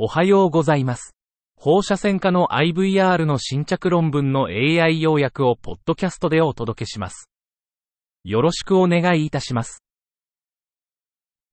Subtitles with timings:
[0.00, 1.16] おはようございます。
[1.56, 7.28] 放射線科の IVR の新着論文の AI 要約をポッドキャストでお届けします。
[8.22, 9.82] よろしくお願いいたします。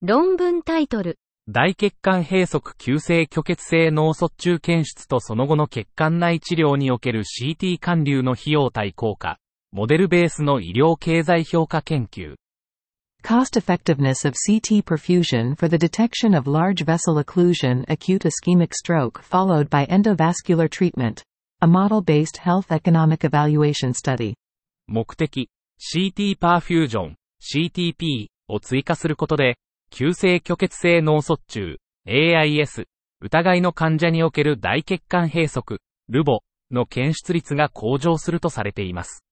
[0.00, 1.18] 論文タイトル。
[1.48, 9.36] 大血管閉塞急性虚血性脳卒中検出とその後の血管内治療における CT 管流の費用対効果、
[9.70, 12.36] モデルベースの医療経済評価研究。
[13.22, 19.68] Cost effectiveness of CT perfusion for the detection of large vessel occlusion acute ischemic stroke followed
[19.68, 21.22] by endovascular treatment.
[21.60, 24.34] A model based health economic evaluation study.
[24.88, 29.58] 目的、CT パーフュージョン、CTP を追加することで、
[29.90, 32.86] 急性虚血性脳卒中、AIS、
[33.20, 35.62] 疑いの患者における大血管閉塞、
[36.08, 39.22] ルボの検出率が向上するとされています。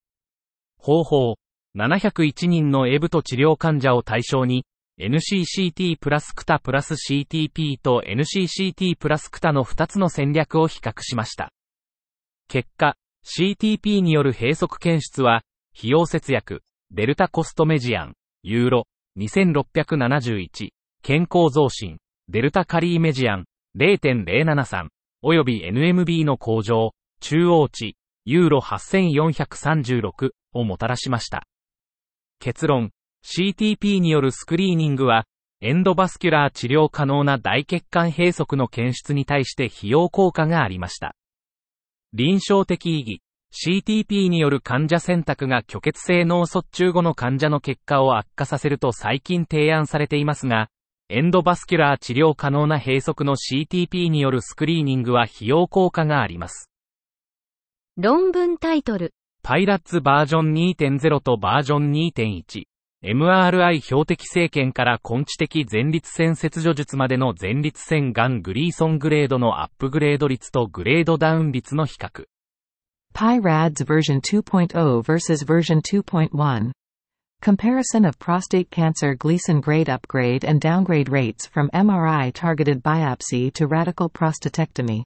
[0.77, 1.37] 方法、
[1.79, 4.67] 701人のエブと治療患者を対象に、
[5.01, 11.53] NCCT プラスクタプラス CTP と NCCT プラスクタの2つの戦略を比較しました。
[12.49, 15.43] 結果、CTP による閉塞検出は、
[15.79, 20.71] 費用節約、デルタコストメジアン、ユーロ、2671、
[21.03, 21.99] 健康増進、
[22.29, 23.45] デルタカリーメジアン、
[23.77, 24.89] 0.073、
[25.23, 31.47] および NMB の向上、中央値、ユーロ8436をもたらしました。
[32.41, 32.91] 結論、
[33.25, 35.25] CTP によるスクリーニングは、
[35.61, 41.17] エンドバスキュラー治療可能な大血管閉塞の検出に対して費用効果がありました。
[42.13, 43.23] 臨床的意義、
[43.53, 50.69] CTP による患者選択が虚血性脳卒中後の患者の結果を悪化させると最近提案されていますが、
[51.09, 56.71] エンドバスキュラー治療可能な閉塞の CTP によるスクリーニングは費用効果があります。
[57.97, 59.15] 論文タイトル。
[59.43, 62.65] パイラッツバージョン2.0とバージョン2.1。
[63.05, 72.25] MRI 標的生検から根治的前立腺切除術までの前立腺がんグリーソングレードのアップグレード率とグレードダウン率の比較。
[73.15, 76.73] PyRads version 2.0 versus version 2.1.
[77.41, 83.69] Comparison of prostate cancer Gleason grade upgrade and downgrade rates from MRI targeted biopsy to
[83.69, 85.05] radical prostatectomy.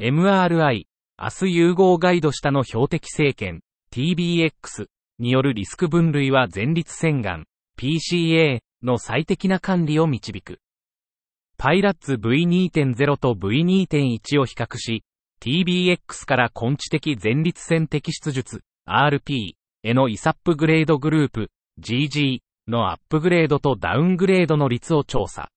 [0.00, 0.84] MRI、
[1.18, 3.62] 明日融合ガイド下の標的生検、
[3.96, 7.46] TBX によるリスク分類は前立腺がん、
[7.80, 10.60] PCA の最適な管理を導く。
[11.56, 15.02] パイラッツ V2.0 と V2.1 を比較し、
[15.40, 19.52] TBX から根治的前立腺摘出術、RP
[19.82, 21.48] へのイサップグレードグループ、
[21.80, 25.48] GG のアップグレードとダウングレードの率を調査。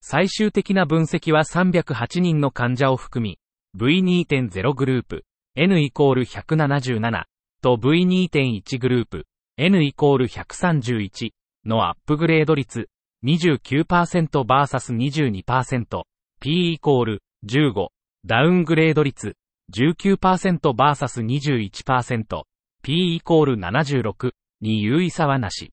[0.00, 3.38] 最終的な分析は308人の患者を含み、
[3.76, 7.24] V2.0 グループ、N イコール177
[7.62, 11.30] と V2.1 グループ、N イコール131
[11.64, 12.88] のアップグレード率
[13.24, 16.02] 29%vs22%、
[16.40, 17.86] P イコール15、
[18.26, 19.36] ダウングレード率
[19.72, 22.42] 19%vs21%、
[22.82, 25.70] P イコール76に優位差はなし。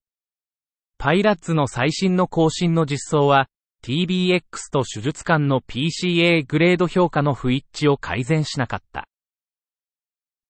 [1.00, 3.48] パイラッツの最新の更新の実装は、
[3.84, 9.09] TBX と手術間の PCA グレード評価の不一致を改善しなかった。